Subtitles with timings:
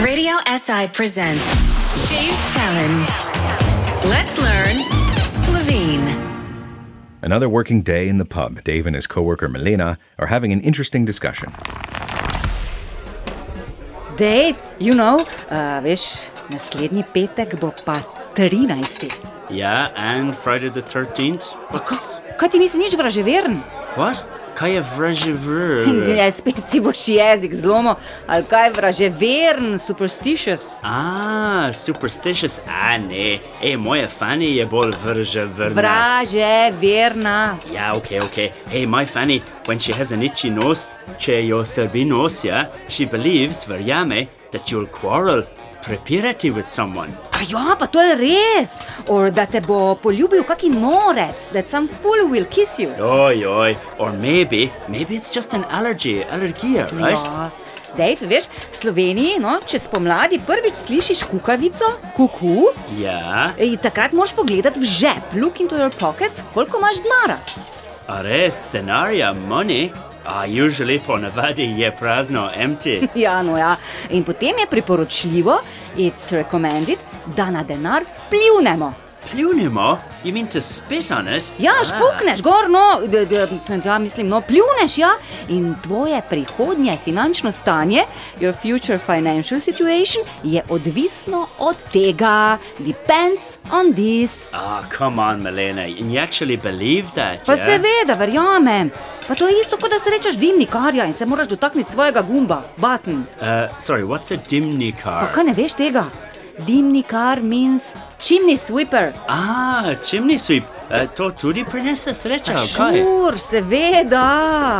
[0.00, 1.44] Radio SI presents
[2.08, 3.08] Dave's Challenge.
[4.08, 4.76] Let's learn
[5.30, 6.06] Slovene.
[7.20, 8.64] Another working day in the pub.
[8.64, 11.52] Dave and his coworker Milena are having an interesting discussion.
[14.16, 18.00] Dave, you know, uh, veš, naslednji petek bo pa
[18.34, 18.72] 13.
[19.50, 21.52] Yeah, and Friday the 13th?
[21.68, 22.16] What's.
[22.40, 23.60] Kaj ti nisi nič vraževeren?
[24.00, 24.24] What?
[24.60, 25.88] Kaj je vražever?
[26.18, 27.94] Ja, spet si boš jezik zlomil,
[28.26, 30.66] ali kaj vraževeren, superstitious.
[30.82, 32.60] Ah, superstitious.
[32.68, 33.38] Ah, ne.
[33.62, 35.80] Ej, moja Fanny je bolj vraževerna.
[35.80, 37.56] Vraževerna.
[37.72, 38.52] Yeah, okay, okay.
[38.68, 40.86] Hey, my Fanny, when she has an itchy nose,
[41.18, 45.42] če jo srbi nos, yeah, she believes, verjame, that you'll quarrel,
[45.82, 47.10] prepirati with someone.
[47.32, 48.80] A ja, pa to je res.
[49.08, 52.90] Or da te bo poljubil kaki norec, that some fool will kiss you.
[52.98, 53.76] Oj, oj.
[53.98, 57.16] Or maybe, maybe it's just an allergy, allergija, right?
[57.24, 57.50] Ja.
[57.96, 62.68] Dave, veš, v Sloveniji, no, če spomladi prvič slišiš kukavico, kuku,
[63.00, 67.40] Ja, ej, takrat moraš pogledati v žep, look into your pocket, koliko imaš denara.
[68.06, 69.90] a res, denarja, money.
[70.32, 73.08] Ah, usually po navadi je prazno, empty.
[73.14, 73.76] Ja, no ja.
[74.10, 75.58] In potem je priporočljivo,
[75.96, 76.98] it's recommended,
[77.36, 79.09] da na denar pljunemo.
[79.30, 79.98] Pljunimo?
[80.24, 81.52] You mean to spit on it?
[81.58, 83.00] Ja, špukneš gor, no,
[83.84, 85.10] ja, mislim, no, pljuneš, ja.
[85.48, 88.02] In tvoje prihodnje finančno stanje,
[88.40, 92.58] your future financial situation, je odvisno od tega.
[92.78, 94.54] Depends on this.
[94.54, 95.82] Ah, come on, Milena.
[95.82, 97.46] And you actually believe that?
[97.46, 97.66] Pa yeah?
[97.66, 98.90] seveda, verjamem.
[99.28, 103.24] Pa to je isto, kot da srečaš dimnikarja in se moraš dotakniti svojega gumba, button.
[103.40, 103.46] Uh,
[103.78, 105.32] sorry, what's a Pa dimnikar?
[105.34, 106.04] kaj ne veš tega?
[106.58, 107.82] Dimnikar means
[108.20, 109.12] chimney sweeper.
[109.28, 110.64] Ah, chimney sweep.
[110.90, 112.96] Uh, to tudi prinese sreča, kaj?
[112.98, 114.22] Šur, seveda.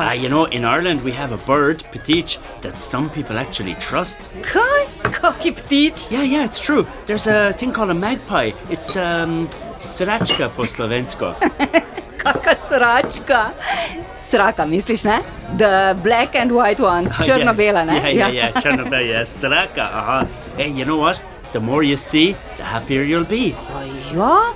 [0.09, 4.31] Ah, you know, in Ireland we have a bird, petič, that some people actually trust.
[4.43, 4.87] Kaj?
[5.13, 6.11] Kaki ptič?
[6.11, 6.87] Yeah, yeah, it's true.
[7.07, 8.53] There's a thing called a magpie.
[8.71, 11.35] It's um, sračka po slovensko.
[12.25, 13.53] Kaka sračka.
[14.31, 15.23] Sraka, misliš, ne?
[15.59, 17.99] The black and white one, črno-bela, ne?
[17.99, 19.87] Yeah, yeah, yeah, črno-bela, yeah, sraka.
[19.91, 20.27] Aha.
[20.57, 21.23] Hey, you know what?
[21.53, 23.55] The more you see, the happier you'll be.
[24.15, 24.55] A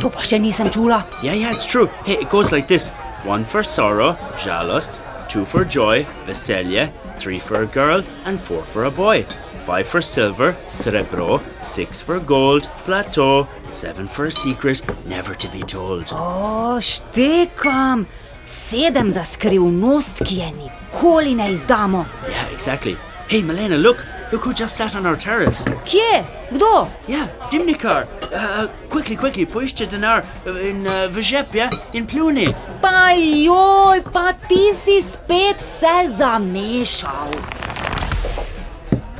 [0.00, 1.04] to pa še nisem čula.
[1.22, 1.88] Yeah, yeah, it's true.
[2.04, 2.92] Hey, it goes like this
[3.24, 8.84] one for sorrow, žalost, two for joy, veselje, three for a girl, and four for
[8.84, 9.24] a boy.
[9.66, 15.62] Five for silver, srebro, six for gold, zlato, seven for a secret, never to be
[15.62, 16.08] told.
[16.12, 18.06] Oh, o, štekam.
[18.46, 22.04] Sedem za skrivnost, ki je nikoli ne izdamo.
[22.30, 22.94] Yeah, exactly.
[23.28, 25.64] Hey, Milena, look, look who just sat on our terrace.
[25.84, 26.24] Kje?
[26.50, 26.88] Kdo?
[27.08, 28.06] Yeah, Dimnikar.
[28.32, 32.54] Uh, quickly, quickly, poišče denar uh, in uh, v žep, yeah, in pljuni.
[32.82, 37.34] Pa joj, pa ti si spet vse zamešal.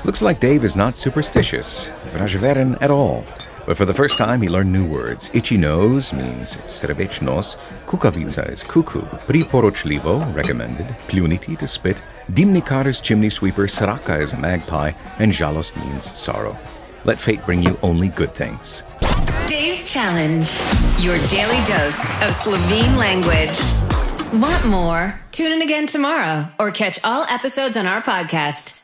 [0.05, 3.25] Looks like Dave is not superstitious, vraževeren at all.
[3.67, 5.29] But for the first time, he learned new words.
[5.35, 7.57] Itchy nose means srevechnos,
[7.87, 12.01] kukavica is cuckoo, priporočljivo, recommended, pljuniti to spit,
[12.33, 16.57] dimnikar is chimney sweeper, sraka is a magpie, and žalost means sorrow.
[17.05, 18.85] Let fate bring you only good things.
[19.47, 20.49] Dave's Challenge.
[21.01, 23.59] Your daily dose of Slovene language.
[24.43, 25.21] Want more?
[25.33, 28.76] Tune in again tomorrow or catch all episodes on our podcast.